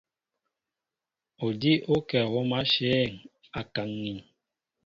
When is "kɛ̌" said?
2.09-2.21